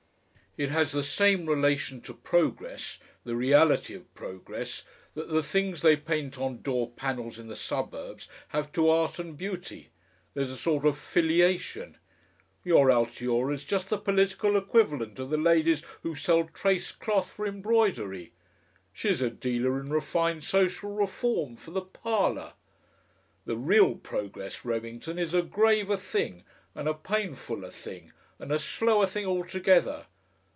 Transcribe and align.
"It 0.57 0.69
has 0.69 0.91
the 0.91 1.01
same 1.01 1.45
relation 1.45 2.01
to 2.01 2.13
progress 2.13 2.99
the 3.23 3.37
reality 3.37 3.93
of 3.93 4.13
progress 4.13 4.83
that 5.13 5.29
the 5.29 5.41
things 5.41 5.81
they 5.81 5.95
paint 5.95 6.37
on 6.37 6.61
door 6.61 6.89
panels 6.89 7.39
in 7.39 7.47
the 7.47 7.55
suburbs 7.55 8.27
have 8.49 8.69
to 8.73 8.89
art 8.89 9.17
and 9.17 9.37
beauty. 9.37 9.91
There's 10.33 10.51
a 10.51 10.57
sort 10.57 10.85
of 10.85 10.97
filiation.... 10.97 11.95
Your 12.65 12.89
Altiora's 12.91 13.63
just 13.63 13.87
the 13.87 13.97
political 13.97 14.57
equivalent 14.57 15.19
of 15.19 15.29
the 15.29 15.37
ladies 15.37 15.83
who 16.01 16.15
sell 16.15 16.43
traced 16.43 16.99
cloth 16.99 17.31
for 17.31 17.47
embroidery; 17.47 18.33
she's 18.91 19.21
a 19.21 19.29
dealer 19.29 19.79
in 19.79 19.89
Refined 19.89 20.43
Social 20.43 20.91
Reform 20.93 21.55
for 21.55 21.71
the 21.71 21.85
Parlour. 22.03 22.55
The 23.45 23.55
real 23.55 23.95
progress, 23.95 24.65
Remington, 24.65 25.17
is 25.17 25.33
a 25.33 25.43
graver 25.43 25.95
thing 25.95 26.43
and 26.75 26.89
a 26.89 26.93
painfuller 26.93 27.71
thing 27.71 28.11
and 28.37 28.51
a 28.51 28.59
slower 28.59 29.05
thing 29.05 29.25
altogether. 29.25 30.07